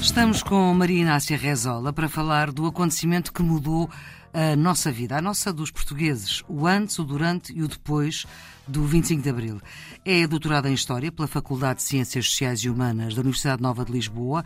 Estamos 0.00 0.42
com 0.42 0.74
Maria 0.74 1.00
Inácia 1.00 1.36
Rezola 1.36 1.92
para 1.92 2.08
falar 2.08 2.50
do 2.50 2.66
acontecimento 2.66 3.32
que 3.32 3.42
mudou 3.42 3.88
a 4.32 4.54
nossa 4.54 4.92
vida, 4.92 5.16
a 5.16 5.22
nossa 5.22 5.52
dos 5.52 5.70
portugueses, 5.70 6.42
o 6.48 6.66
antes, 6.66 6.98
o 6.98 7.04
durante 7.04 7.52
e 7.52 7.62
o 7.62 7.68
depois 7.68 8.26
do 8.66 8.84
25 8.84 9.22
de 9.22 9.28
Abril. 9.28 9.60
É 10.04 10.26
doutorada 10.26 10.70
em 10.70 10.74
História 10.74 11.10
pela 11.10 11.26
Faculdade 11.26 11.78
de 11.78 11.82
Ciências 11.84 12.26
Sociais 12.26 12.60
e 12.60 12.70
Humanas 12.70 13.14
da 13.14 13.20
Universidade 13.20 13.60
Nova 13.60 13.84
de 13.84 13.92
Lisboa. 13.92 14.44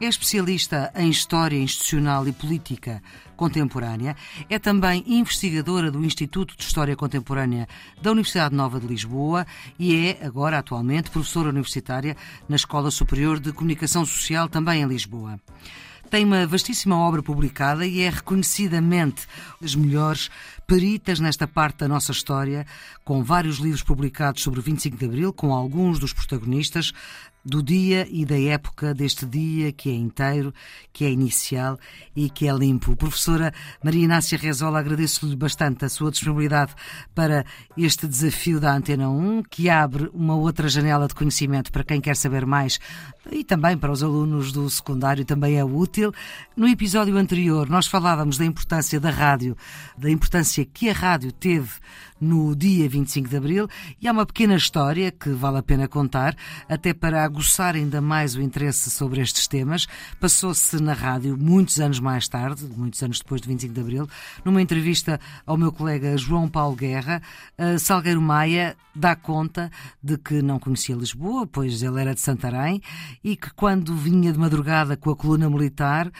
É 0.00 0.06
especialista 0.06 0.92
em 0.94 1.08
História 1.08 1.56
Institucional 1.56 2.26
e 2.28 2.32
Política 2.32 3.02
Contemporânea. 3.36 4.14
É 4.50 4.58
também 4.58 5.02
investigadora 5.06 5.90
do 5.90 6.04
Instituto 6.04 6.56
de 6.56 6.62
História 6.62 6.94
Contemporânea 6.94 7.66
da 8.00 8.10
Universidade 8.12 8.54
Nova 8.54 8.78
de 8.78 8.86
Lisboa 8.86 9.46
e 9.78 9.96
é, 9.96 10.24
agora, 10.24 10.58
atualmente, 10.58 11.10
professora 11.10 11.48
universitária 11.48 12.16
na 12.48 12.56
Escola 12.56 12.90
Superior 12.90 13.40
de 13.40 13.52
Comunicação 13.52 14.04
Social, 14.04 14.48
também 14.48 14.82
em 14.82 14.86
Lisboa 14.86 15.40
tem 16.12 16.26
uma 16.26 16.46
vastíssima 16.46 16.94
obra 16.94 17.22
publicada 17.22 17.86
e 17.86 18.02
é 18.02 18.10
reconhecidamente 18.10 19.26
das 19.58 19.74
melhores 19.74 20.28
peritas 20.66 21.18
nesta 21.18 21.48
parte 21.48 21.78
da 21.78 21.88
nossa 21.88 22.12
história, 22.12 22.66
com 23.02 23.24
vários 23.24 23.56
livros 23.56 23.82
publicados 23.82 24.42
sobre 24.42 24.60
o 24.60 24.62
25 24.62 24.94
de 24.94 25.06
Abril, 25.06 25.32
com 25.32 25.54
alguns 25.54 25.98
dos 25.98 26.12
protagonistas, 26.12 26.92
do 27.44 27.62
dia 27.62 28.06
e 28.10 28.24
da 28.24 28.40
época 28.40 28.94
deste 28.94 29.26
dia 29.26 29.72
que 29.72 29.90
é 29.90 29.94
inteiro, 29.94 30.54
que 30.92 31.04
é 31.04 31.10
inicial 31.10 31.78
e 32.14 32.30
que 32.30 32.48
é 32.48 32.52
limpo. 32.52 32.96
Professora 32.96 33.52
Maria 33.82 34.04
Inácia 34.04 34.38
Rezola, 34.38 34.78
agradeço-lhe 34.78 35.34
bastante 35.34 35.84
a 35.84 35.88
sua 35.88 36.10
disponibilidade 36.10 36.72
para 37.14 37.44
este 37.76 38.06
desafio 38.06 38.60
da 38.60 38.74
Antena 38.74 39.10
1, 39.10 39.42
que 39.50 39.68
abre 39.68 40.08
uma 40.14 40.36
outra 40.36 40.68
janela 40.68 41.08
de 41.08 41.14
conhecimento 41.14 41.72
para 41.72 41.84
quem 41.84 42.00
quer 42.00 42.16
saber 42.16 42.46
mais 42.46 42.78
e 43.30 43.44
também 43.44 43.76
para 43.76 43.92
os 43.92 44.02
alunos 44.02 44.52
do 44.52 44.68
secundário 44.68 45.24
também 45.24 45.56
é 45.56 45.64
útil. 45.64 46.12
No 46.56 46.68
episódio 46.68 47.16
anterior 47.16 47.68
nós 47.68 47.86
falávamos 47.86 48.38
da 48.38 48.44
importância 48.44 49.00
da 49.00 49.10
rádio, 49.10 49.56
da 49.96 50.10
importância 50.10 50.64
que 50.64 50.88
a 50.88 50.92
rádio 50.92 51.32
teve 51.32 51.70
no 52.22 52.54
dia 52.54 52.88
25 52.88 53.28
de 53.28 53.36
Abril 53.36 53.68
e 54.00 54.06
há 54.06 54.12
uma 54.12 54.24
pequena 54.24 54.54
história 54.54 55.10
que 55.10 55.30
vale 55.30 55.58
a 55.58 55.62
pena 55.62 55.88
contar, 55.88 56.36
até 56.68 56.94
para 56.94 57.24
aguçar 57.32 57.74
ainda 57.74 58.00
mais 58.00 58.36
o 58.36 58.42
interesse 58.42 58.90
sobre 58.90 59.22
estes 59.22 59.46
temas. 59.46 59.86
Passou-se 60.20 60.80
na 60.82 60.92
rádio 60.92 61.36
muitos 61.38 61.80
anos 61.80 61.98
mais 61.98 62.28
tarde, 62.28 62.64
muitos 62.76 63.02
anos 63.02 63.18
depois 63.18 63.40
do 63.40 63.48
25 63.48 63.72
de 63.72 63.80
Abril, 63.80 64.08
numa 64.44 64.60
entrevista 64.60 65.18
ao 65.46 65.56
meu 65.56 65.72
colega 65.72 66.16
João 66.18 66.46
Paulo 66.48 66.76
Guerra, 66.76 67.22
Salgueiro 67.78 68.20
Maia 68.20 68.76
dá 68.94 69.16
conta 69.16 69.70
de 70.02 70.18
que 70.18 70.42
não 70.42 70.58
conhecia 70.58 70.94
Lisboa, 70.94 71.46
pois 71.46 71.82
ele 71.82 71.98
era 71.98 72.14
de 72.14 72.20
Santarém, 72.20 72.82
e 73.24 73.34
que 73.34 73.50
quando 73.54 73.96
vinha 73.96 74.30
de 74.30 74.38
madrugada 74.38 74.96
com 74.96 75.10
a 75.10 75.16
coluna 75.16 75.48
militar, 75.48 76.12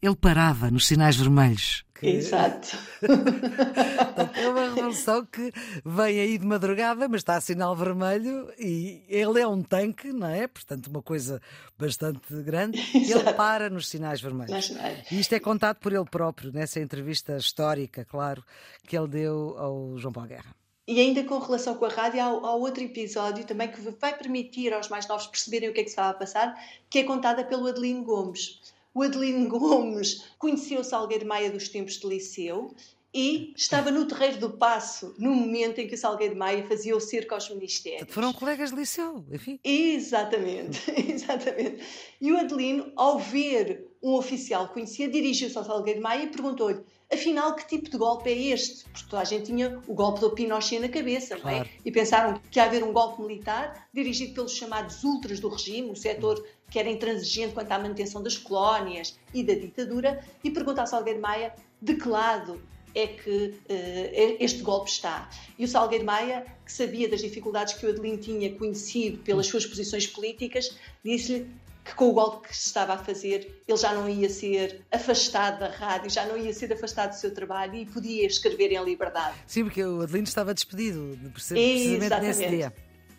ele 0.00 0.16
parava 0.16 0.70
nos 0.70 0.86
sinais 0.86 1.16
vermelhos. 1.16 1.84
Exato. 2.08 2.76
é 4.34 4.48
uma 4.48 4.68
revolução 4.74 5.24
que 5.26 5.52
vem 5.84 6.20
aí 6.20 6.38
de 6.38 6.46
madrugada, 6.46 7.08
mas 7.08 7.20
está 7.20 7.36
a 7.36 7.40
sinal 7.40 7.74
vermelho 7.74 8.52
e 8.58 9.02
ele 9.08 9.40
é 9.40 9.46
um 9.46 9.62
tanque, 9.62 10.12
não 10.12 10.28
é? 10.28 10.46
Portanto, 10.46 10.88
uma 10.88 11.02
coisa 11.02 11.40
bastante 11.78 12.34
grande. 12.42 12.78
Exato. 12.96 13.28
Ele 13.28 13.34
para 13.34 13.70
nos 13.70 13.88
sinais 13.88 14.20
vermelhos. 14.20 14.72
E 15.10 15.20
isto 15.20 15.32
é 15.34 15.40
contado 15.40 15.76
por 15.76 15.92
ele 15.92 16.04
próprio, 16.04 16.52
nessa 16.52 16.80
entrevista 16.80 17.36
histórica, 17.36 18.04
claro, 18.04 18.44
que 18.86 18.96
ele 18.96 19.08
deu 19.08 19.56
ao 19.58 19.98
João 19.98 20.12
Paulo 20.12 20.28
Guerra. 20.28 20.54
E 20.86 21.00
ainda 21.00 21.24
com 21.24 21.38
relação 21.38 21.76
com 21.76 21.86
a 21.86 21.88
rádio, 21.88 22.20
há, 22.20 22.24
há, 22.24 22.54
outro 22.54 22.82
episódio 22.82 23.44
também 23.44 23.68
que 23.68 23.80
vai 23.80 24.14
permitir 24.16 24.72
aos 24.74 24.88
mais 24.90 25.08
novos 25.08 25.26
perceberem 25.26 25.70
o 25.70 25.72
que 25.72 25.80
é 25.80 25.82
que 25.82 25.88
se 25.88 25.94
estava 25.94 26.10
a 26.10 26.14
passar, 26.14 26.54
que 26.90 26.98
é 26.98 27.04
contada 27.04 27.42
pelo 27.42 27.66
Adelino 27.66 28.04
Gomes. 28.04 28.60
O 28.94 29.02
Adelino 29.02 29.48
Gomes 29.48 30.24
conheceu 30.38 30.84
Salgueiro 30.84 31.26
Maia 31.26 31.50
dos 31.50 31.68
tempos 31.68 31.94
de 31.98 32.06
liceu 32.06 32.72
e 33.12 33.52
estava 33.56 33.90
no 33.90 34.06
Terreiro 34.06 34.38
do 34.38 34.50
Passo 34.50 35.16
no 35.18 35.34
momento 35.34 35.80
em 35.80 35.88
que 35.88 35.96
o 35.96 35.98
Salgueiro 35.98 36.36
Maia 36.36 36.64
fazia 36.68 36.96
o 36.96 37.00
cerco 37.00 37.34
aos 37.34 37.50
ministérios. 37.50 38.12
Foram 38.14 38.32
colegas 38.32 38.70
de 38.70 38.76
liceu, 38.76 39.24
enfim. 39.32 39.58
Exatamente, 39.64 40.80
exatamente. 41.10 41.82
E 42.20 42.30
o 42.30 42.38
Adelino, 42.38 42.92
ao 42.94 43.18
ver 43.18 43.88
um 44.00 44.12
oficial 44.12 44.68
que 44.68 44.74
conhecia, 44.74 45.08
dirigiu-se 45.08 45.58
ao 45.58 45.64
Salgueiro 45.64 46.00
Maia 46.00 46.22
e 46.22 46.28
perguntou-lhe 46.28 46.80
afinal, 47.12 47.54
que 47.54 47.66
tipo 47.66 47.90
de 47.90 47.96
golpe 47.96 48.30
é 48.30 48.38
este? 48.48 48.84
Porque 48.84 49.08
toda 49.08 49.22
a 49.22 49.24
gente 49.24 49.46
tinha 49.46 49.80
o 49.86 49.94
golpe 49.94 50.20
do 50.20 50.30
Pinochet 50.30 50.78
na 50.78 50.88
cabeça, 50.88 51.36
claro. 51.36 51.58
não 51.58 51.64
é? 51.64 51.70
E 51.84 51.90
pensaram 51.90 52.40
que 52.50 52.58
ia 52.58 52.64
haver 52.64 52.82
um 52.82 52.92
golpe 52.92 53.22
militar 53.22 53.88
dirigido 53.92 54.34
pelos 54.34 54.52
chamados 54.52 55.02
ultras 55.04 55.40
do 55.40 55.48
regime, 55.48 55.90
o 55.90 55.96
setor 55.96 56.44
que 56.70 56.78
era 56.78 56.90
intransigente 56.90 57.54
quanto 57.54 57.70
à 57.70 57.78
manutenção 57.78 58.22
das 58.22 58.36
colónias 58.36 59.18
e 59.32 59.42
da 59.42 59.54
ditadura, 59.54 60.24
e 60.42 60.50
pergunta 60.50 60.80
ao 60.80 60.86
Salgueiro 60.86 61.20
Maia 61.20 61.54
de 61.80 61.94
que 61.94 62.08
lado 62.08 62.60
é 62.94 63.08
que 63.08 63.46
uh, 63.46 64.36
este 64.38 64.62
golpe 64.62 64.90
está. 64.90 65.28
E 65.58 65.64
o 65.64 65.68
Salgueiro 65.68 66.04
Maia, 66.04 66.46
que 66.64 66.72
sabia 66.72 67.08
das 67.08 67.20
dificuldades 67.20 67.74
que 67.74 67.84
o 67.84 67.90
Adelino 67.90 68.18
tinha 68.18 68.52
conhecido 68.54 69.18
pelas 69.18 69.46
suas 69.46 69.66
posições 69.66 70.06
políticas, 70.06 70.76
disse-lhe 71.04 71.50
que 71.84 71.94
com 71.94 72.08
o 72.08 72.12
golpe 72.12 72.48
que 72.48 72.56
se 72.56 72.66
estava 72.66 72.94
a 72.94 72.98
fazer 72.98 73.62
ele 73.68 73.78
já 73.78 73.92
não 73.92 74.08
ia 74.08 74.28
ser 74.28 74.84
afastado 74.90 75.60
da 75.60 75.68
rádio, 75.68 76.10
já 76.10 76.24
não 76.26 76.36
ia 76.36 76.52
ser 76.52 76.72
afastado 76.72 77.10
do 77.10 77.16
seu 77.16 77.32
trabalho 77.32 77.74
e 77.74 77.86
podia 77.86 78.26
escrever 78.26 78.72
em 78.72 78.82
liberdade. 78.82 79.36
Sim, 79.46 79.64
porque 79.64 79.84
o 79.84 80.00
Adelino 80.00 80.24
estava 80.24 80.54
despedido 80.54 81.18
precisamente 81.32 82.04
Exatamente. 82.04 82.38
nesse 82.38 82.48
dia. 82.48 82.72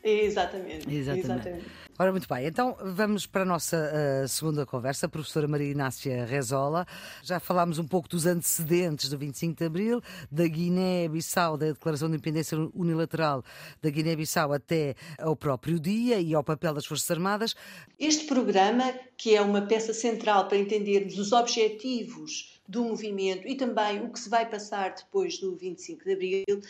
Exatamente. 0.05 0.93
Exatamente. 0.93 1.25
Exatamente. 1.25 1.65
Ora, 1.97 2.11
muito 2.11 2.27
bem, 2.27 2.45
então 2.45 2.77
vamos 2.81 3.25
para 3.25 3.43
a 3.43 3.45
nossa 3.45 3.77
uh, 3.77 4.27
segunda 4.27 4.65
conversa, 4.65 5.05
a 5.05 5.09
professora 5.09 5.47
Maria 5.47 5.71
Inácia 5.71 6.25
Rezola. 6.25 6.85
Já 7.23 7.39
falámos 7.39 7.79
um 7.79 7.87
pouco 7.87 8.09
dos 8.09 8.25
antecedentes 8.25 9.09
do 9.09 9.17
25 9.17 9.57
de 9.57 9.65
Abril, 9.65 10.01
da 10.29 10.45
Guiné-Bissau, 10.45 11.57
da 11.57 11.67
Declaração 11.67 12.09
de 12.09 12.15
Independência 12.15 12.57
Unilateral 12.75 13.43
da 13.81 13.89
Guiné-Bissau 13.89 14.51
até 14.51 14.93
ao 15.17 15.37
próprio 15.37 15.79
dia 15.79 16.19
e 16.19 16.35
ao 16.35 16.43
papel 16.43 16.73
das 16.73 16.85
Forças 16.85 17.09
Armadas. 17.09 17.55
Este 17.97 18.25
programa, 18.25 18.93
que 19.15 19.33
é 19.33 19.41
uma 19.41 19.61
peça 19.61 19.93
central 19.93 20.49
para 20.49 20.57
entendermos 20.57 21.17
os 21.17 21.31
objetivos 21.31 22.59
do 22.67 22.83
movimento 22.83 23.47
e 23.47 23.55
também 23.55 24.03
o 24.03 24.09
que 24.09 24.19
se 24.19 24.29
vai 24.29 24.49
passar 24.49 24.95
depois 24.95 25.37
do 25.37 25.55
25 25.55 26.03
de 26.03 26.11
Abril, 26.11 26.61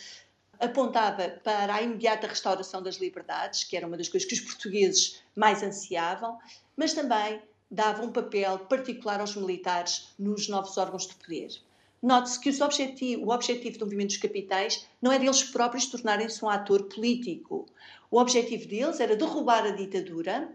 apontava 0.60 1.30
para 1.44 1.76
a 1.76 1.82
imediata 1.82 2.28
restauração 2.28 2.82
das 2.82 2.96
liberdades, 2.96 3.64
que 3.64 3.76
era 3.76 3.88
uma 3.88 3.98
das 3.98 4.10
coisas 4.10 4.28
que 4.28 4.36
os 4.36 4.42
portugueses 4.42 5.22
mais 5.36 5.64
ansiavam, 5.64 6.38
mas 6.76 6.94
também 6.94 7.42
dava 7.70 8.04
um 8.04 8.12
papel 8.12 8.60
particular 8.60 9.20
aos 9.20 9.36
militares 9.36 10.14
nos 10.18 10.48
novos 10.48 10.78
órgãos 10.78 11.08
de 11.08 11.16
poder. 11.16 11.50
Note-se 12.02 12.40
que 12.40 12.64
objetivo, 12.64 13.26
o 13.26 13.34
objetivo 13.34 13.80
do 13.80 13.86
movimento 13.86 14.10
dos 14.10 14.18
capitais 14.18 14.88
não 15.02 15.12
era 15.12 15.24
eles 15.24 15.44
próprios 15.44 15.88
tornarem-se 15.88 16.46
um 16.46 16.50
ator 16.50 16.84
político. 16.84 17.66
O 18.12 18.20
objetivo 18.20 18.68
deles 18.68 19.00
era 19.00 19.16
derrubar 19.16 19.66
a 19.66 19.72
ditadura, 19.72 20.50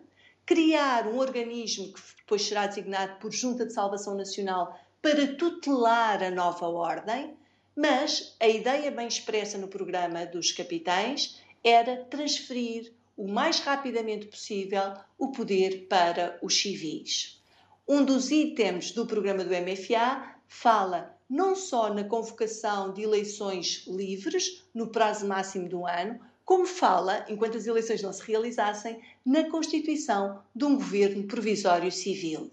criar 0.47 1.09
um 1.09 1.19
organismo 1.19 1.93
que 1.93 2.01
depois 2.19 2.43
será 2.47 2.67
designado 2.67 3.17
por 3.19 3.33
Junta 3.33 3.67
de 3.67 3.73
Salvação 3.73 4.15
Nacional 4.15 4.79
para 5.03 5.35
tutelar 5.35 6.23
a 6.23 6.31
nova 6.31 6.69
ordem 6.69 7.37
mas 7.77 8.35
a 8.41 8.49
ideia 8.49 8.91
bem 8.91 9.07
expressa 9.07 9.57
no 9.57 9.69
programa 9.69 10.27
dos 10.27 10.53
capitães 10.53 11.41
era 11.63 12.05
transferir 12.05 12.93
o 13.17 13.29
mais 13.29 13.61
rapidamente 13.61 14.27
possível 14.27 14.95
o 15.19 15.31
poder 15.31 15.87
para 15.89 16.39
os 16.43 16.59
civis. 16.61 17.43
Um 17.87 18.05
dos 18.05 18.31
itens 18.31 18.93
do 18.93 19.07
programa 19.07 19.45
do 19.45 19.51
MFA 19.51 20.37
fala 20.49 21.17
não 21.29 21.55
só 21.55 21.93
na 21.93 22.03
convocação 22.03 22.93
de 22.93 23.03
eleições 23.03 23.85
livres 23.87 24.65
no 24.75 24.89
prazo 24.89 25.27
máximo 25.27 25.69
de 25.69 25.77
um 25.77 25.87
ano, 25.87 26.19
como 26.45 26.67
fala, 26.67 27.25
enquanto 27.29 27.57
as 27.57 27.67
eleições 27.67 28.03
não 28.03 28.13
se 28.13 28.23
realizassem, 28.23 29.01
na 29.25 29.49
constituição 29.49 30.43
de 30.55 30.65
um 30.65 30.75
governo 30.75 31.25
provisório 31.29 31.93
civil. 31.93 32.51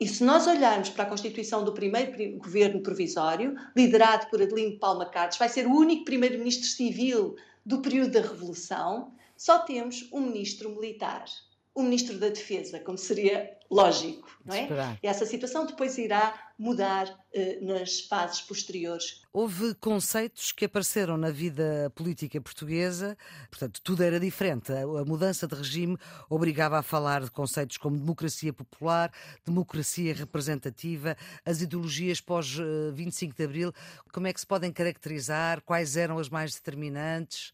E 0.00 0.08
se 0.08 0.24
nós 0.24 0.46
olharmos 0.46 0.90
para 0.90 1.04
a 1.04 1.08
constituição 1.08 1.64
do 1.64 1.72
primeiro 1.72 2.38
governo 2.38 2.82
provisório, 2.82 3.54
liderado 3.76 4.26
por 4.28 4.42
Adelino 4.42 4.78
Palma 4.78 5.06
Carlos, 5.06 5.36
vai 5.36 5.48
ser 5.48 5.66
o 5.66 5.74
único 5.74 6.04
primeiro-ministro 6.04 6.66
civil 6.66 7.36
do 7.64 7.80
período 7.80 8.12
da 8.12 8.20
Revolução, 8.20 9.12
só 9.36 9.60
temos 9.60 10.08
um 10.12 10.20
ministro 10.20 10.70
militar. 10.70 11.24
O 11.74 11.82
Ministro 11.82 12.18
da 12.18 12.28
Defesa, 12.28 12.78
como 12.78 12.96
seria 12.96 13.50
lógico, 13.68 14.28
não 14.44 14.54
é? 14.54 14.98
E 15.02 15.06
essa 15.08 15.26
situação 15.26 15.66
depois 15.66 15.98
irá 15.98 16.52
mudar 16.56 17.12
eh, 17.32 17.58
nas 17.60 18.02
fases 18.02 18.40
posteriores. 18.40 19.22
Houve 19.32 19.74
conceitos 19.74 20.52
que 20.52 20.66
apareceram 20.66 21.16
na 21.16 21.30
vida 21.30 21.90
política 21.96 22.40
portuguesa, 22.40 23.18
portanto, 23.50 23.80
tudo 23.82 24.04
era 24.04 24.20
diferente. 24.20 24.72
A, 24.72 24.82
a 24.82 25.04
mudança 25.04 25.48
de 25.48 25.54
regime 25.56 25.98
obrigava 26.30 26.78
a 26.78 26.82
falar 26.82 27.22
de 27.22 27.30
conceitos 27.32 27.76
como 27.76 27.98
democracia 27.98 28.52
popular, 28.52 29.12
democracia 29.44 30.14
representativa, 30.14 31.16
as 31.44 31.60
ideologias 31.60 32.20
pós-25 32.20 33.30
eh, 33.30 33.34
de 33.36 33.44
Abril. 33.44 33.72
Como 34.12 34.28
é 34.28 34.32
que 34.32 34.40
se 34.40 34.46
podem 34.46 34.70
caracterizar? 34.70 35.60
Quais 35.62 35.96
eram 35.96 36.18
as 36.18 36.28
mais 36.28 36.54
determinantes? 36.54 37.52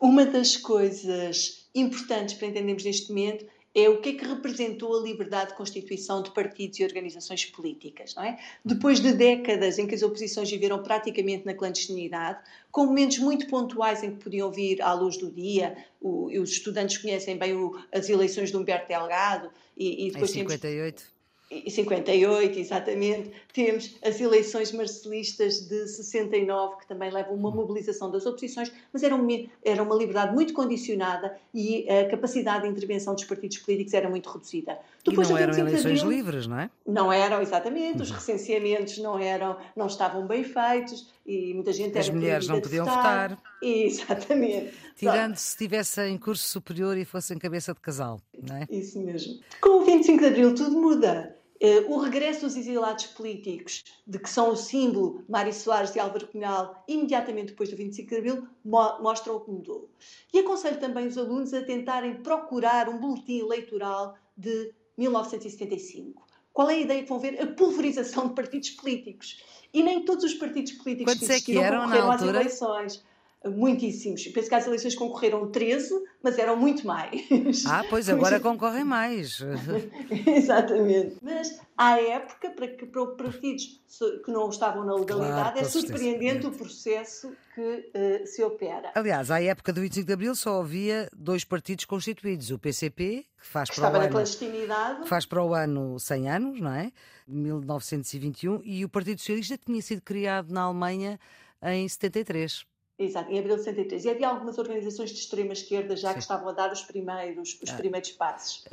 Uma 0.00 0.24
das 0.24 0.56
coisas 0.56 1.68
importantes 1.74 2.34
para 2.34 2.48
entendermos 2.48 2.84
neste 2.84 3.08
momento 3.08 3.46
é 3.74 3.88
o 3.88 4.00
que 4.00 4.10
é 4.10 4.12
que 4.12 4.24
representou 4.24 4.96
a 4.96 5.02
liberdade 5.02 5.50
de 5.50 5.56
constituição 5.56 6.22
de 6.22 6.30
partidos 6.30 6.78
e 6.78 6.84
organizações 6.84 7.44
políticas, 7.44 8.14
não 8.14 8.22
é? 8.22 8.38
Depois 8.64 9.00
de 9.00 9.12
décadas 9.12 9.78
em 9.78 9.86
que 9.86 9.96
as 9.96 10.02
oposições 10.02 10.48
viveram 10.48 10.80
praticamente 10.80 11.44
na 11.44 11.54
clandestinidade, 11.54 12.38
com 12.70 12.86
momentos 12.86 13.18
muito 13.18 13.48
pontuais 13.48 14.04
em 14.04 14.12
que 14.12 14.22
podiam 14.22 14.52
vir 14.52 14.80
à 14.80 14.92
luz 14.92 15.16
do 15.16 15.28
dia, 15.28 15.76
o, 16.00 16.26
os 16.40 16.52
estudantes 16.52 16.98
conhecem 16.98 17.36
bem 17.36 17.54
o, 17.56 17.76
as 17.92 18.08
eleições 18.08 18.52
de 18.52 18.56
Humberto 18.56 18.86
Delgado 18.86 19.50
e, 19.76 20.06
e 20.06 20.10
depois 20.12 20.30
em 20.30 20.34
58. 20.34 20.96
temos 20.96 21.13
58, 21.50 22.58
exatamente. 22.58 23.30
Temos 23.52 23.96
as 24.02 24.20
eleições 24.20 24.72
marcelistas 24.72 25.60
de 25.68 25.86
69, 25.86 26.78
que 26.80 26.88
também 26.88 27.10
levam 27.10 27.34
uma 27.34 27.50
mobilização 27.50 28.10
das 28.10 28.26
oposições, 28.26 28.72
mas 28.92 29.02
era, 29.02 29.14
um, 29.14 29.48
era 29.64 29.82
uma 29.82 29.94
liberdade 29.94 30.34
muito 30.34 30.52
condicionada 30.52 31.36
e 31.52 31.88
a 31.88 32.08
capacidade 32.08 32.64
de 32.64 32.70
intervenção 32.70 33.14
dos 33.14 33.24
partidos 33.24 33.58
políticos 33.58 33.94
era 33.94 34.08
muito 34.08 34.28
reduzida. 34.30 34.78
Depois, 35.04 35.28
e 35.28 35.32
não 35.32 35.38
eram 35.38 35.58
eleições 35.58 36.00
abril, 36.00 36.16
livres, 36.16 36.46
não 36.46 36.58
é? 36.58 36.70
Não 36.86 37.12
eram, 37.12 37.42
exatamente. 37.42 38.02
Os 38.02 38.10
recenseamentos 38.10 38.98
não, 38.98 39.18
eram, 39.18 39.56
não 39.76 39.86
estavam 39.86 40.26
bem 40.26 40.42
feitos 40.42 41.12
e 41.26 41.54
muita 41.54 41.72
gente 41.72 41.98
As 41.98 42.08
mulheres 42.08 42.46
não 42.46 42.60
podiam 42.60 42.84
votar. 42.84 43.30
votar. 43.30 43.42
Exatamente. 43.62 44.74
Tirando 44.96 45.36
se 45.36 45.50
estivesse 45.50 46.00
em 46.02 46.18
curso 46.18 46.46
superior 46.46 46.96
e 46.96 47.04
fosse 47.04 47.32
em 47.34 47.38
cabeça 47.38 47.72
de 47.72 47.80
casal, 47.80 48.20
não 48.42 48.56
é? 48.56 48.66
Isso 48.70 49.00
mesmo. 49.00 49.40
Com 49.60 49.80
o 49.80 49.84
25 49.84 50.18
de 50.18 50.26
Abril 50.26 50.54
tudo 50.54 50.72
muda. 50.80 51.36
Eh, 51.60 51.80
o 51.88 51.98
regresso 51.98 52.42
dos 52.42 52.56
exilados 52.56 53.06
políticos, 53.06 53.82
de 54.06 54.18
que 54.18 54.28
são 54.28 54.50
o 54.50 54.56
símbolo 54.56 55.24
Mário 55.28 55.52
Soares 55.52 55.94
e 55.94 56.00
Álvaro 56.00 56.26
Cunhal, 56.26 56.84
imediatamente 56.86 57.48
depois 57.48 57.70
do 57.70 57.76
25 57.76 58.08
de 58.08 58.16
Abril, 58.16 58.48
mo 58.64 59.00
mostram 59.00 59.36
o 59.36 59.40
que 59.40 59.50
mudou. 59.50 59.88
E 60.32 60.40
aconselho 60.40 60.78
também 60.78 61.06
os 61.06 61.16
alunos 61.16 61.54
a 61.54 61.62
tentarem 61.62 62.16
procurar 62.16 62.88
um 62.88 62.98
boletim 62.98 63.38
eleitoral 63.38 64.14
de 64.36 64.74
1975. 64.98 66.23
Qual 66.54 66.70
é 66.70 66.74
a 66.74 66.80
ideia 66.80 67.02
que 67.02 67.08
vão 67.08 67.18
ver? 67.18 67.42
A 67.42 67.46
pulverização 67.48 68.28
de 68.28 68.34
partidos 68.34 68.70
políticos. 68.70 69.42
E 69.72 69.82
nem 69.82 70.04
todos 70.04 70.24
os 70.24 70.34
partidos 70.34 70.72
políticos 70.72 71.12
Quantos 71.12 71.26
que 71.26 71.32
existiram 71.32 71.60
é 71.60 71.64
que 71.64 71.74
eram 71.74 71.82
concorreram 71.82 72.10
às 72.12 72.22
eleições 72.22 73.04
muitíssimos. 73.48 74.26
Penso 74.28 74.48
que 74.48 74.54
as 74.54 74.66
eleições 74.66 74.94
concorreram 74.94 75.50
13, 75.50 75.94
mas 76.22 76.38
eram 76.38 76.56
muito 76.56 76.86
mais. 76.86 77.64
Ah, 77.66 77.84
pois 77.88 78.08
agora 78.08 78.40
concorrem 78.40 78.84
mais. 78.84 79.38
Exatamente. 80.26 81.16
Mas 81.22 81.60
à 81.76 82.00
época, 82.00 82.50
para, 82.50 82.68
que, 82.68 82.86
para 82.86 83.06
partidos 83.06 83.80
que 84.24 84.30
não 84.30 84.48
estavam 84.48 84.84
na 84.84 84.94
legalidade, 84.94 85.52
claro, 85.52 85.58
é 85.58 85.64
surpreendente 85.64 86.46
o 86.46 86.50
processo 86.50 87.32
que 87.54 87.60
uh, 87.60 88.26
se 88.26 88.42
opera. 88.42 88.92
Aliás, 88.94 89.30
à 89.30 89.40
época 89.42 89.72
do 89.72 89.80
25 89.80 90.06
de 90.06 90.12
Abril 90.12 90.34
só 90.34 90.60
havia 90.60 91.08
dois 91.14 91.44
partidos 91.44 91.84
constituídos, 91.84 92.50
o 92.50 92.58
PCP, 92.58 93.26
que 93.38 93.46
faz 93.46 93.70
que 93.70 93.76
para 93.76 93.88
estava 93.88 93.96
o 93.96 93.98
na 93.98 94.04
ano, 94.04 94.12
clandestinidade. 94.12 95.02
Que 95.02 95.08
faz 95.08 95.26
para 95.26 95.44
o 95.44 95.54
ano 95.54 95.98
100 96.00 96.30
anos, 96.30 96.60
não 96.60 96.72
é? 96.72 96.92
1921, 97.26 98.60
e 98.64 98.84
o 98.84 98.88
Partido 98.88 99.18
Socialista 99.18 99.56
tinha 99.56 99.80
sido 99.80 100.02
criado 100.02 100.52
na 100.52 100.62
Alemanha 100.62 101.18
em 101.62 101.88
73. 101.88 102.66
Exato, 103.04 103.30
em 103.30 103.38
abril 103.38 103.56
de 103.56 103.62
63. 103.62 104.04
E 104.04 104.10
havia 104.10 104.28
algumas 104.28 104.58
organizações 104.58 105.10
de 105.10 105.18
extrema-esquerda 105.18 105.96
já 105.96 106.08
Sim. 106.08 106.14
que 106.14 106.20
estavam 106.20 106.48
a 106.48 106.52
dar 106.52 106.72
os 106.72 106.82
primeiros, 106.82 107.58
os 107.62 107.70
ah. 107.70 107.76
primeiros 107.76 108.12
passos. 108.12 108.64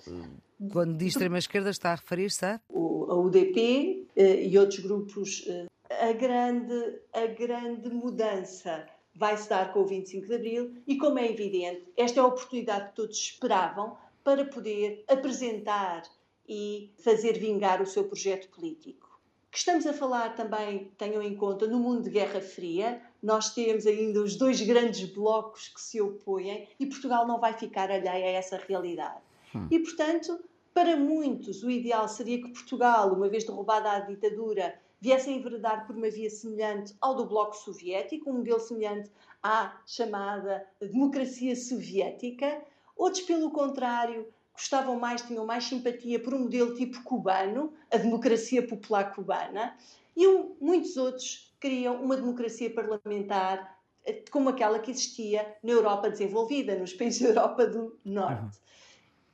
Quando 0.72 0.96
diz 0.96 1.10
extrema-esquerda 1.10 1.70
está 1.70 1.92
a 1.92 1.96
referir-se 1.96 2.46
a? 2.46 2.62
O, 2.70 3.12
a 3.12 3.16
UDP 3.16 4.08
eh, 4.16 4.46
e 4.46 4.58
outros 4.58 4.80
grupos. 4.80 5.46
Eh, 5.48 5.68
a, 5.90 6.14
grande, 6.14 7.00
a 7.14 7.26
grande 7.28 7.90
mudança 7.90 8.88
vai-se 9.14 9.50
dar 9.50 9.74
com 9.74 9.82
o 9.82 9.86
25 9.86 10.28
de 10.28 10.34
Abril 10.34 10.76
e, 10.88 10.98
como 10.98 11.20
é 11.20 11.30
evidente, 11.30 11.84
esta 11.98 12.20
é 12.20 12.24
a 12.24 12.28
oportunidade 12.28 12.90
que 12.90 12.96
todos 12.96 13.18
esperavam 13.18 13.98
para 14.24 14.46
poder 14.46 15.04
apresentar 15.08 16.04
e 16.48 16.92
fazer 17.04 17.38
vingar 17.38 17.82
o 17.82 17.86
seu 17.86 18.04
projeto 18.06 18.50
político. 18.50 19.20
Que 19.52 19.58
estamos 19.58 19.86
a 19.86 19.94
falar 19.94 20.36
também, 20.36 20.92
tenham 20.98 21.22
em 21.22 21.36
conta, 21.36 21.68
no 21.68 21.80
mundo 21.80 22.04
de 22.04 22.10
Guerra 22.10 22.40
Fria, 22.40 23.02
nós 23.22 23.54
temos 23.54 23.86
ainda 23.86 24.22
os 24.22 24.36
dois 24.36 24.62
grandes 24.62 25.08
blocos 25.10 25.68
que 25.70 25.80
se 25.80 26.02
opõem 26.02 26.68
e 26.80 26.86
Portugal 26.86 27.28
não 27.28 27.40
vai 27.40 27.54
ficar 27.54 27.92
alheia 27.92 28.26
a 28.26 28.32
essa 28.32 28.58
realidade. 28.58 29.22
Hum. 29.56 29.68
E, 29.70 29.80
portanto, 29.80 30.40
para 30.74 30.96
muitos, 30.96 31.64
o 31.64 31.70
ideal 31.70 32.08
seria 32.08 32.42
que 32.42 32.50
Portugal, 32.50 33.14
uma 33.14 33.30
vez 33.30 33.44
derrubada 33.44 33.92
a 33.92 34.00
ditadura, 34.00 34.74
viesse 35.00 35.30
a 35.30 35.34
enveredar 35.34 35.86
por 35.86 35.96
uma 35.96 36.10
via 36.10 36.30
semelhante 36.30 36.96
ao 37.02 37.16
do 37.16 37.26
Bloco 37.26 37.56
Soviético, 37.56 38.30
um 38.30 38.36
modelo 38.36 38.60
semelhante 38.60 39.12
à 39.44 39.78
chamada 39.86 40.66
democracia 40.80 41.56
soviética. 41.56 42.62
Outros, 42.96 43.24
pelo 43.24 43.52
contrário, 43.52 44.28
gostavam 44.54 45.00
mais, 45.00 45.22
tinham 45.24 45.46
mais 45.46 45.66
simpatia 45.66 46.20
por 46.20 46.34
um 46.34 46.40
modelo 46.40 46.76
tipo 46.76 47.04
cubano, 47.04 47.74
a 47.92 47.98
democracia 47.98 48.66
popular 48.66 49.14
cubana, 49.14 49.76
e 50.16 50.26
muitos 50.60 50.96
outros 50.98 51.51
queriam 51.62 52.04
uma 52.04 52.18
democracia 52.18 52.74
parlamentar 52.74 53.80
eh, 54.04 54.24
como 54.32 54.50
aquela 54.50 54.80
que 54.80 54.92
existia 54.92 55.56
na 55.64 55.72
Europa 55.72 56.10
desenvolvida, 56.10 56.76
nos 56.76 56.94
países 56.94 57.22
da 57.22 57.30
Europa 57.30 57.68
do 57.68 58.00
Norte. 58.04 58.58
Uhum. 58.58 58.64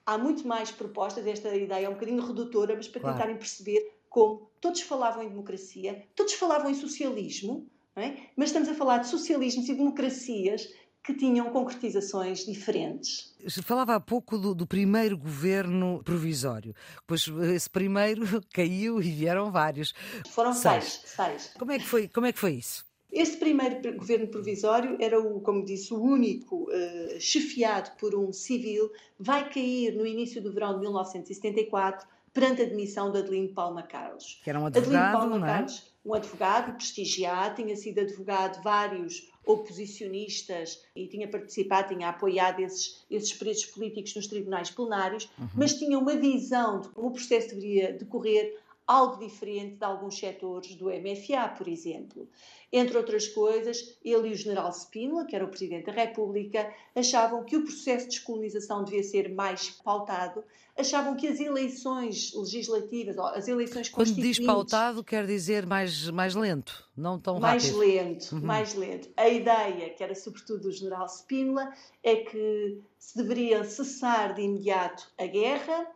Há 0.06 0.18
muito 0.18 0.47
mais 0.47 0.69
propostas, 0.69 1.25
esta 1.25 1.56
ideia 1.56 1.85
é 1.85 1.89
um 1.89 1.94
bocadinho 1.94 2.25
redutora, 2.25 2.75
mas 2.75 2.88
para 2.88 3.01
claro. 3.01 3.15
tentarem 3.15 3.38
perceber 3.38 3.97
como 4.09 4.51
todos 4.62 4.81
falavam 4.81 5.24
em 5.24 5.29
democracia, 5.29 6.06
todos 6.15 6.33
falavam 6.33 6.69
em 6.69 6.74
socialismo, 6.74 7.69
é? 7.95 8.15
mas 8.35 8.50
estamos 8.50 8.69
a 8.69 8.73
falar 8.73 9.00
de 9.00 9.07
socialismos 9.07 9.68
e 9.68 9.73
democracias 9.73 10.69
que 11.07 11.13
tinham 11.13 11.50
concretizações 11.51 12.45
diferentes. 12.45 13.33
Falava 13.63 13.95
há 13.95 14.00
pouco 14.00 14.38
do, 14.38 14.54
do, 14.54 14.68
primeiro 14.68 15.18
governo 15.18 16.01
provisório, 16.04 16.75
pois 17.07 17.25
esse 17.56 17.69
primeiro 17.69 18.25
caiu 18.54 19.01
e 19.01 19.09
vieram 19.09 19.50
vários. 19.50 19.94
Foram 20.30 20.51
seis. 20.51 21.01
seis. 21.06 21.54
Como, 21.57 21.71
é 21.71 21.80
que 21.80 21.86
foi, 21.86 22.09
como 22.09 22.25
é 22.25 22.33
que 22.33 22.39
foi 22.39 22.56
isso? 22.56 22.86
Este 23.09 23.38
primeiro 23.38 23.95
governo 23.98 24.27
provisório 24.27 24.98
era, 25.00 25.18
o, 25.18 25.39
como 25.39 25.63
disse, 25.63 25.94
o 25.94 26.01
único 26.01 26.63
uh, 26.63 27.21
chefiado 27.21 27.92
por 27.98 28.13
um 28.13 28.33
civil, 28.33 28.92
vai 29.18 29.50
cair 29.50 29.95
no 29.95 30.06
início 30.06 30.42
do 30.42 30.51
verão 30.51 30.74
de 30.74 30.81
1974 30.81 32.06
perante 32.38 32.62
a 32.62 32.66
demissão 32.66 33.12
de 33.12 33.18
Adelino 33.18 33.50
Palma 33.50 33.81
Carlos. 33.81 34.39
Que 34.44 34.51
era 34.51 34.60
um 34.60 34.68
advogado, 34.68 34.94
Adelino 34.94 35.19
Palma 35.19 35.39
não 35.39 35.48
é? 35.48 35.50
Carlos, 35.50 35.84
um 36.06 36.13
advogado 36.13 36.74
prestigiado, 36.74 37.56
tinha 37.56 37.75
sido 37.75 38.00
advogado 38.00 38.57
de 38.57 38.63
vários 38.63 39.28
oposicionistas 39.44 40.83
e 40.95 41.07
tinha 41.07 41.28
participado, 41.28 41.95
tinha 41.95 42.09
apoiado 42.09 42.59
esses, 42.59 43.04
esses 43.09 43.33
presos 43.33 43.66
políticos 43.66 44.14
nos 44.16 44.28
tribunais 44.28 44.69
plenários, 44.69 45.28
uhum. 45.40 45.50
mas 45.56 45.73
tinha 45.73 45.97
uma 45.97 46.16
visão 46.16 46.80
de 46.80 46.90
como 46.90 47.07
o 47.07 47.11
processo 47.11 47.56
deveria 47.56 47.94
decorrer 47.94 48.56
algo 48.87 49.19
diferente 49.19 49.75
de 49.75 49.83
alguns 49.83 50.17
setores 50.17 50.73
do 50.75 50.85
MFA, 50.85 51.49
por 51.57 51.67
exemplo. 51.67 52.27
Entre 52.71 52.97
outras 52.97 53.27
coisas, 53.27 53.97
ele 54.03 54.29
e 54.29 54.31
o 54.31 54.35
general 54.35 54.71
Spínola, 54.71 55.25
que 55.25 55.35
era 55.35 55.44
o 55.44 55.49
Presidente 55.49 55.85
da 55.85 55.91
República, 55.91 56.73
achavam 56.95 57.44
que 57.44 57.57
o 57.57 57.63
processo 57.63 58.06
de 58.06 58.11
descolonização 58.11 58.83
devia 58.83 59.03
ser 59.03 59.29
mais 59.33 59.69
pautado, 59.69 60.44
achavam 60.77 61.15
que 61.15 61.27
as 61.27 61.39
eleições 61.39 62.33
legislativas, 62.33 63.17
as 63.17 63.47
eleições 63.47 63.89
Quando 63.89 64.13
diz 64.13 64.39
pautado, 64.39 65.03
quer 65.03 65.25
dizer 65.25 65.65
mais, 65.65 66.09
mais 66.09 66.35
lento, 66.35 66.87
não 66.95 67.19
tão 67.19 67.39
mais 67.39 67.63
rápido. 67.63 67.77
Mais 67.77 67.89
lento, 67.89 68.35
uhum. 68.35 68.41
mais 68.41 68.73
lento. 68.73 69.09
A 69.17 69.27
ideia, 69.27 69.89
que 69.89 70.03
era 70.03 70.15
sobretudo 70.15 70.63
do 70.63 70.71
general 70.71 71.07
Spínola, 71.07 71.73
é 72.03 72.17
que 72.17 72.81
se 72.97 73.17
deveria 73.17 73.63
cessar 73.63 74.33
de 74.33 74.41
imediato 74.41 75.09
a 75.17 75.25
guerra, 75.25 75.87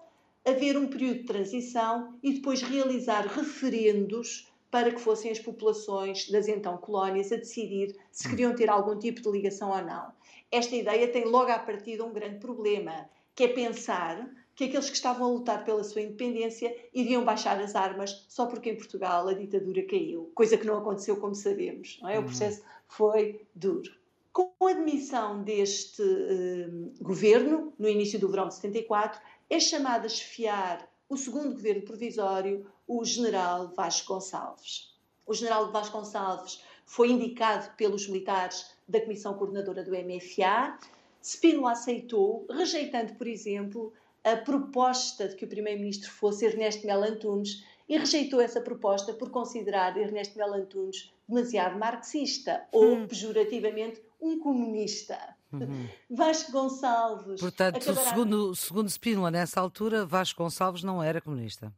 haver 0.45 0.77
um 0.77 0.87
período 0.87 1.19
de 1.19 1.25
transição 1.25 2.17
e 2.23 2.33
depois 2.33 2.61
realizar 2.61 3.25
referendos 3.27 4.51
para 4.71 4.91
que 4.91 5.01
fossem 5.01 5.29
as 5.31 5.39
populações 5.39 6.29
das 6.29 6.47
então 6.47 6.77
colónias 6.77 7.31
a 7.31 7.35
decidir 7.35 7.95
se 8.11 8.29
queriam 8.29 8.55
ter 8.55 8.69
algum 8.69 8.97
tipo 8.97 9.21
de 9.21 9.29
ligação 9.29 9.69
ou 9.69 9.83
não. 9.83 10.11
Esta 10.49 10.75
ideia 10.75 11.07
tem 11.09 11.25
logo 11.25 11.51
à 11.51 11.59
partida 11.59 12.05
um 12.05 12.13
grande 12.13 12.39
problema, 12.39 13.09
que 13.35 13.43
é 13.43 13.47
pensar 13.49 14.29
que 14.55 14.65
aqueles 14.65 14.89
que 14.89 14.95
estavam 14.95 15.27
a 15.27 15.31
lutar 15.31 15.65
pela 15.65 15.83
sua 15.83 16.01
independência 16.01 16.75
iriam 16.93 17.23
baixar 17.23 17.59
as 17.59 17.75
armas 17.75 18.25
só 18.29 18.45
porque 18.45 18.69
em 18.69 18.75
Portugal 18.75 19.27
a 19.27 19.33
ditadura 19.33 19.83
caiu, 19.83 20.31
coisa 20.35 20.57
que 20.57 20.65
não 20.65 20.77
aconteceu, 20.77 21.17
como 21.17 21.35
sabemos. 21.35 21.99
É? 22.03 22.17
O 22.17 22.21
uhum. 22.21 22.25
processo 22.25 22.61
foi 22.87 23.41
duro. 23.53 23.91
Com 24.33 24.53
a 24.61 24.69
admissão 24.69 25.43
deste 25.43 26.01
uh, 26.01 26.93
governo, 27.01 27.73
no 27.77 27.89
início 27.89 28.17
do 28.19 28.29
verão 28.29 28.47
de 28.47 28.55
74, 28.55 29.19
é 29.51 29.59
chamado 29.59 30.05
a 30.05 30.09
chefiar 30.09 30.89
o 31.09 31.17
segundo 31.17 31.51
governo 31.51 31.81
provisório, 31.81 32.65
o 32.87 33.03
general 33.03 33.73
Vasco 33.75 34.13
Gonçalves. 34.13 34.95
O 35.27 35.33
general 35.33 35.69
Vasconcelos 35.73 36.63
foi 36.85 37.11
indicado 37.11 37.69
pelos 37.75 38.07
militares 38.07 38.71
da 38.87 39.01
Comissão 39.01 39.33
Coordenadora 39.33 39.83
do 39.83 39.91
MFA. 39.91 40.79
Spínola 41.21 41.73
aceitou, 41.73 42.45
rejeitando, 42.49 43.13
por 43.15 43.27
exemplo, 43.27 43.93
a 44.23 44.37
proposta 44.37 45.27
de 45.27 45.35
que 45.35 45.43
o 45.43 45.49
primeiro-ministro 45.49 46.09
fosse 46.09 46.45
Ernesto 46.45 46.87
Mel 46.87 47.03
Antunes 47.03 47.65
e 47.89 47.97
rejeitou 47.97 48.39
essa 48.39 48.61
proposta 48.61 49.13
por 49.13 49.31
considerar 49.31 49.97
Ernesto 49.97 50.37
Mel 50.37 50.53
Antunes 50.53 51.13
demasiado 51.27 51.77
marxista 51.77 52.65
ou, 52.71 52.93
hum. 52.93 53.07
pejorativamente, 53.07 54.01
um 54.21 54.39
comunista. 54.39 55.35
Uhum. 55.57 55.87
Vasco 56.09 56.51
Gonçalves. 56.51 57.39
Portanto, 57.39 57.77
acabará... 57.77 58.09
segundo, 58.09 58.55
segundo 58.55 58.89
Spínola, 58.89 59.31
nessa 59.31 59.59
altura, 59.59 60.05
Vasco 60.05 60.43
Gonçalves 60.43 60.83
não 60.83 61.01
era 61.01 61.21
comunista. 61.21 61.73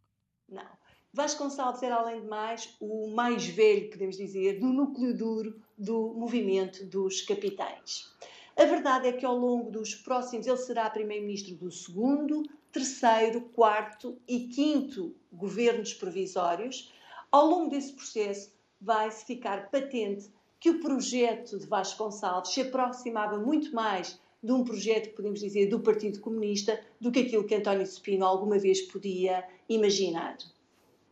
Não. 0.50 0.84
Vasconcelos 1.15 1.84
era, 1.84 1.98
além 1.98 2.22
de 2.22 2.27
mais, 2.27 2.75
o 2.80 3.12
mais 3.12 3.46
velho, 3.46 3.88
podemos 3.92 4.18
dizer, 4.18 4.60
do 4.60 4.74
núcleo 4.74 5.15
duro 5.15 5.62
do 5.77 6.12
movimento 6.15 6.84
dos 6.86 7.22
capitães. 7.22 8.12
A 8.58 8.65
verdade 8.65 9.08
é 9.08 9.13
que 9.13 9.24
ao 9.24 9.38
longo 9.38 9.70
dos 9.70 9.94
próximos, 9.94 10.48
ele 10.48 10.58
será 10.58 10.89
primeiro-ministro 10.89 11.56
do 11.56 11.72
segundo, 11.72 12.42
terceiro, 12.72 13.42
quarto 13.42 14.18
e 14.27 14.48
quinto 14.48 15.15
governos 15.32 15.94
provisórios. 15.94 16.92
Ao 17.32 17.46
longo 17.46 17.70
desse 17.70 17.94
processo, 17.94 18.51
vai-se 18.82 19.24
ficar 19.24 19.70
patente 19.70 20.32
que 20.63 20.70
o 20.70 20.79
projeto 20.79 21.60
de 21.60 21.67
Vasconcelos 21.67 22.53
se 22.53 22.62
aproximava 22.62 23.38
muito 23.38 23.75
mais 23.75 24.17
de 24.41 24.50
um 24.53 24.63
projeto, 24.63 25.13
podemos 25.13 25.41
dizer, 25.41 25.67
do 25.67 25.82
Partido 25.82 26.22
Comunista 26.22 26.79
do 27.01 27.12
que 27.12 27.20
aquilo 27.20 27.43
que 27.43 27.53
António 27.53 27.86
Spino 27.86 28.25
alguma 28.25 28.58
vez 28.58 28.82
podia 28.82 29.46
imaginar. 29.67 30.38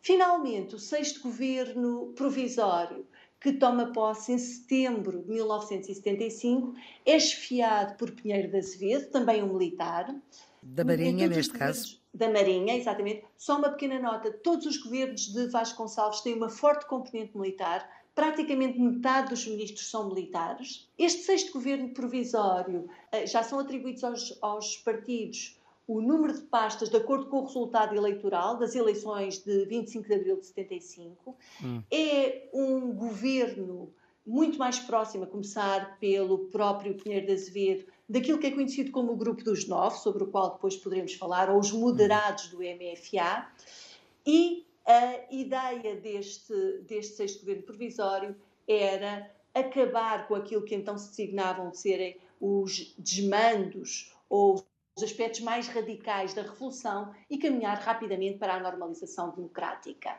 Finalmente, 0.01 0.75
o 0.75 0.79
sexto 0.79 1.21
governo 1.21 2.13
provisório, 2.15 3.05
que 3.41 3.51
toma 3.51 3.91
posse 3.91 4.31
em 4.31 4.37
setembro 4.37 5.21
de 5.21 5.27
1975, 5.27 6.73
é 7.05 7.17
esfiado 7.17 7.97
por 7.97 8.09
Pinheiro 8.11 8.49
de 8.49 8.57
Azevedo, 8.57 9.11
também 9.11 9.43
um 9.43 9.51
militar. 9.51 10.15
Da 10.63 10.85
Marinha, 10.85 11.27
neste 11.27 11.51
caso. 11.51 11.99
Da 12.13 12.29
Marinha, 12.29 12.77
exatamente. 12.77 13.25
Só 13.37 13.57
uma 13.57 13.69
pequena 13.71 13.99
nota: 13.99 14.31
todos 14.31 14.65
os 14.65 14.77
governos 14.77 15.27
de 15.27 15.47
Vasconcelos 15.47 16.21
têm 16.21 16.35
uma 16.35 16.49
forte 16.49 16.85
componente 16.85 17.37
militar, 17.37 18.00
praticamente 18.13 18.79
metade 18.79 19.29
dos 19.29 19.45
ministros 19.47 19.89
são 19.89 20.09
militares. 20.09 20.89
Este 20.97 21.23
sexto 21.23 21.53
governo 21.53 21.89
provisório 21.89 22.89
eh, 23.11 23.25
já 23.25 23.43
são 23.43 23.59
atribuídos 23.59 24.03
aos, 24.03 24.37
aos 24.41 24.77
partidos 24.77 25.57
o 25.87 25.99
número 26.01 26.33
de 26.33 26.41
pastas 26.41 26.89
de 26.89 26.95
acordo 26.95 27.25
com 27.25 27.39
o 27.39 27.45
resultado 27.45 27.95
eleitoral 27.95 28.57
das 28.57 28.75
eleições 28.75 29.39
de 29.39 29.65
25 29.65 30.07
de 30.07 30.13
abril 30.13 30.39
de 30.39 30.45
75. 30.45 31.35
Hum. 31.63 31.83
É 31.91 32.47
um 32.53 32.93
governo 32.93 33.91
muito 34.25 34.57
mais 34.57 34.79
próximo, 34.79 35.23
a 35.23 35.27
começar 35.27 35.97
pelo 35.99 36.37
próprio 36.49 36.93
Pinheiro 36.93 37.25
de 37.25 37.33
Azevedo, 37.33 37.85
daquilo 38.07 38.37
que 38.37 38.47
é 38.47 38.51
conhecido 38.51 38.91
como 38.91 39.11
o 39.11 39.15
Grupo 39.17 39.43
dos 39.43 39.67
Nove, 39.67 39.97
sobre 39.97 40.23
o 40.23 40.27
qual 40.27 40.51
depois 40.51 40.77
poderemos 40.77 41.13
falar, 41.15 41.49
ou 41.49 41.59
os 41.59 41.71
moderados 41.71 42.47
do 42.47 42.59
MFA. 42.59 43.47
E 44.25 44.63
a 44.85 45.33
ideia 45.33 45.95
deste, 45.95 46.53
deste 46.87 47.15
sexto 47.15 47.39
governo 47.41 47.63
provisório 47.63 48.35
era 48.67 49.29
acabar 49.53 50.27
com 50.27 50.35
aquilo 50.35 50.63
que 50.63 50.75
então 50.75 50.97
se 50.97 51.09
designavam 51.09 51.69
de 51.71 51.77
serem 51.77 52.17
os 52.39 52.95
desmandos 52.97 54.15
ou 54.29 54.65
os 54.95 55.03
aspectos 55.03 55.41
mais 55.41 55.67
radicais 55.67 56.33
da 56.33 56.41
revolução 56.41 57.13
e 57.29 57.37
caminhar 57.37 57.77
rapidamente 57.79 58.37
para 58.37 58.55
a 58.55 58.59
normalização 58.59 59.29
democrática. 59.29 60.17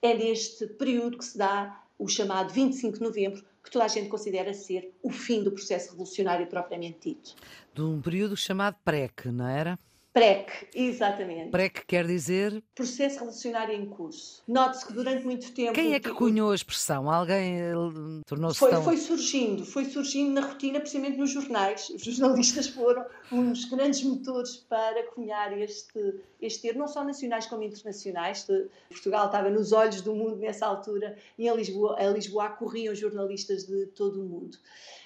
É 0.00 0.14
neste 0.14 0.66
período 0.66 1.18
que 1.18 1.24
se 1.24 1.36
dá 1.36 1.82
o 1.98 2.06
chamado 2.06 2.52
25 2.52 2.98
de 2.98 3.02
novembro, 3.02 3.44
que 3.62 3.70
toda 3.70 3.84
a 3.84 3.88
gente 3.88 4.08
considera 4.08 4.54
ser 4.54 4.94
o 5.02 5.10
fim 5.10 5.42
do 5.42 5.50
processo 5.50 5.90
revolucionário 5.90 6.46
propriamente 6.46 7.10
dito. 7.10 7.34
De 7.74 7.82
um 7.82 8.00
período 8.00 8.36
chamado 8.36 8.76
PREC, 8.84 9.28
não 9.28 9.46
era? 9.46 9.78
PREC, 10.12 10.68
exatamente. 10.74 11.50
PREC 11.50 11.84
quer 11.86 12.06
dizer? 12.06 12.62
Processo 12.74 13.20
Revolucionário 13.20 13.74
em 13.74 13.86
Curso. 13.86 14.42
Note-se 14.48 14.86
que 14.86 14.92
durante 14.92 15.24
muito 15.24 15.52
tempo. 15.52 15.74
Quem 15.74 15.94
é 15.94 16.00
que 16.00 16.10
cunhou 16.10 16.50
a 16.50 16.54
expressão? 16.54 17.10
Alguém 17.10 17.60
eh, 17.60 17.72
tornou-se 18.26 18.58
foi, 18.58 18.70
tão... 18.70 18.82
foi 18.82 18.96
surgindo, 18.96 19.64
foi 19.64 19.84
surgindo 19.84 20.32
na 20.32 20.46
rotina, 20.46 20.80
precisamente 20.80 21.18
nos 21.18 21.30
jornais. 21.30 21.90
Os 21.90 22.02
jornalistas 22.02 22.68
foram 22.68 23.04
uns 23.30 23.66
grandes 23.66 24.02
motores 24.02 24.56
para 24.56 25.04
cunhar 25.08 25.56
este, 25.56 26.14
este 26.40 26.62
termo, 26.62 26.80
não 26.80 26.88
só 26.88 27.04
nacionais 27.04 27.46
como 27.46 27.62
internacionais. 27.62 28.46
Portugal 28.88 29.26
estava 29.26 29.50
nos 29.50 29.72
olhos 29.72 30.00
do 30.00 30.14
mundo 30.14 30.36
nessa 30.36 30.66
altura 30.66 31.16
e 31.38 31.46
em 31.46 31.54
Lisboa, 31.54 31.96
a 32.00 32.08
Lisboa 32.08 32.48
corriam 32.50 32.94
jornalistas 32.94 33.64
de 33.64 33.86
todo 33.86 34.20
o 34.20 34.24
mundo. 34.24 34.58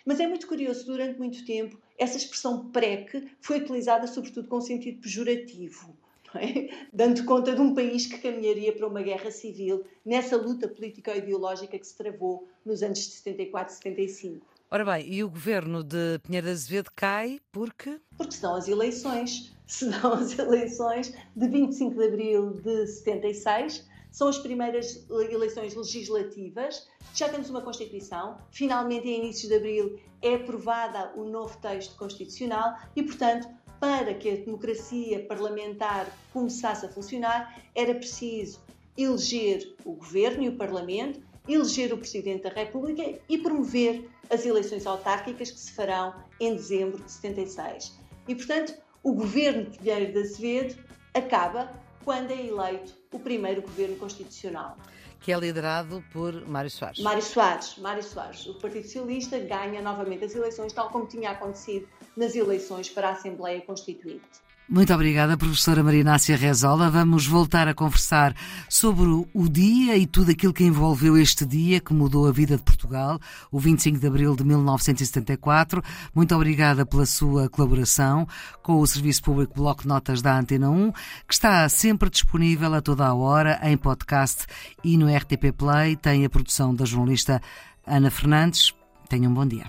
Mas 0.04 0.18
é 0.18 0.26
muito 0.26 0.46
curioso, 0.46 0.84
durante 0.84 1.18
muito 1.18 1.44
tempo, 1.44 1.78
essa 2.02 2.16
expressão 2.16 2.70
PREC 2.70 3.30
foi 3.40 3.58
utilizada 3.58 4.06
sobretudo 4.06 4.48
com 4.48 4.60
sentido 4.60 5.00
pejorativo. 5.00 5.96
É? 6.34 6.70
Dando 6.90 7.26
conta 7.26 7.54
de 7.54 7.60
um 7.60 7.74
país 7.74 8.06
que 8.06 8.18
caminharia 8.18 8.72
para 8.72 8.86
uma 8.86 9.02
guerra 9.02 9.30
civil 9.30 9.84
nessa 10.02 10.34
luta 10.34 10.66
política 10.66 11.14
e 11.14 11.18
ideológica 11.18 11.78
que 11.78 11.86
se 11.86 11.94
travou 11.94 12.48
nos 12.64 12.82
anos 12.82 13.00
de 13.00 13.10
74 13.16 13.70
e 13.70 13.76
75. 13.76 14.46
Ora 14.70 14.82
bem, 14.86 15.12
e 15.12 15.22
o 15.22 15.28
governo 15.28 15.84
de 15.84 16.18
Pinheiro 16.20 16.48
Azevedo 16.48 16.90
cai 16.96 17.38
porque? 17.52 18.00
Porque 18.16 18.32
são 18.32 18.54
as 18.54 18.66
eleições. 18.66 19.52
Se 19.66 19.88
dão 19.88 20.14
as 20.14 20.38
eleições 20.38 21.14
de 21.36 21.48
25 21.48 21.94
de 21.94 22.04
abril 22.06 22.50
de 22.62 22.86
76, 22.86 23.86
são 24.12 24.28
as 24.28 24.38
primeiras 24.38 25.04
eleições 25.10 25.74
legislativas. 25.74 26.86
Já 27.14 27.28
temos 27.28 27.50
uma 27.50 27.62
Constituição, 27.62 28.38
finalmente, 28.50 29.08
em 29.08 29.24
inícios 29.24 29.48
de 29.48 29.56
abril, 29.56 29.98
é 30.20 30.34
aprovada 30.34 31.12
o 31.16 31.24
novo 31.24 31.58
texto 31.58 31.96
constitucional 31.96 32.76
e, 32.94 33.02
portanto, 33.02 33.48
para 33.80 34.14
que 34.14 34.30
a 34.30 34.36
democracia 34.36 35.26
parlamentar 35.26 36.06
começasse 36.32 36.86
a 36.86 36.88
funcionar, 36.88 37.60
era 37.74 37.92
preciso 37.94 38.60
eleger 38.96 39.74
o 39.84 39.94
governo 39.94 40.44
e 40.44 40.48
o 40.50 40.56
parlamento, 40.56 41.20
eleger 41.48 41.92
o 41.92 41.98
presidente 41.98 42.44
da 42.44 42.50
República 42.50 43.18
e 43.28 43.38
promover 43.38 44.08
as 44.30 44.46
eleições 44.46 44.86
autárquicas 44.86 45.50
que 45.50 45.58
se 45.58 45.72
farão 45.72 46.14
em 46.38 46.54
dezembro 46.54 47.02
de 47.02 47.10
76. 47.10 47.98
E, 48.28 48.34
portanto, 48.36 48.74
o 49.02 49.12
governo 49.14 49.64
de 49.64 49.78
Pinheiro 49.78 50.12
de 50.12 50.18
Azevedo 50.20 50.76
acaba 51.12 51.72
quando 52.04 52.30
é 52.30 52.46
eleito 52.46 53.01
o 53.12 53.18
primeiro 53.18 53.62
governo 53.62 53.96
constitucional. 53.96 54.76
Que 55.20 55.32
é 55.32 55.38
liderado 55.38 56.02
por 56.12 56.44
Mário 56.48 56.70
Soares. 56.70 56.98
Mário 56.98 57.22
Soares, 57.22 57.76
Mário 57.78 58.02
Soares. 58.02 58.46
O 58.46 58.54
Partido 58.54 58.84
Socialista 58.84 59.38
ganha 59.38 59.80
novamente 59.80 60.24
as 60.24 60.34
eleições, 60.34 60.72
tal 60.72 60.90
como 60.90 61.06
tinha 61.06 61.30
acontecido 61.30 61.88
nas 62.16 62.34
eleições 62.34 62.88
para 62.88 63.08
a 63.08 63.12
Assembleia 63.12 63.60
Constituinte. 63.60 64.42
Muito 64.68 64.94
obrigada, 64.94 65.36
professora 65.36 65.82
Marinácia 65.82 66.36
Rezola. 66.36 66.88
Vamos 66.88 67.26
voltar 67.26 67.68
a 67.68 67.74
conversar 67.74 68.34
sobre 68.68 69.06
o 69.34 69.48
dia 69.48 69.96
e 69.98 70.06
tudo 70.06 70.30
aquilo 70.30 70.52
que 70.52 70.64
envolveu 70.64 71.18
este 71.18 71.44
dia 71.44 71.78
que 71.78 71.92
mudou 71.92 72.26
a 72.26 72.32
vida 72.32 72.56
de 72.56 72.62
Portugal, 72.62 73.20
o 73.50 73.58
25 73.58 73.98
de 73.98 74.06
abril 74.06 74.34
de 74.34 74.44
1974. 74.44 75.82
Muito 76.14 76.34
obrigada 76.34 76.86
pela 76.86 77.04
sua 77.04 77.50
colaboração 77.50 78.26
com 78.62 78.80
o 78.80 78.86
Serviço 78.86 79.22
Público 79.22 79.54
Bloco 79.54 79.86
Notas 79.86 80.22
da 80.22 80.38
Antena 80.38 80.70
1, 80.70 80.92
que 81.28 81.34
está 81.34 81.68
sempre 81.68 82.08
disponível 82.08 82.72
a 82.72 82.80
toda 82.80 83.06
a 83.06 83.14
hora 83.14 83.60
em 83.62 83.76
podcast 83.76 84.46
e 84.82 84.96
no 84.96 85.14
RTP 85.14 85.52
Play. 85.54 85.96
Tem 85.96 86.24
a 86.24 86.30
produção 86.30 86.74
da 86.74 86.86
jornalista 86.86 87.42
Ana 87.86 88.10
Fernandes. 88.10 88.72
Tenham 89.08 89.32
um 89.32 89.34
bom 89.34 89.46
dia. 89.46 89.66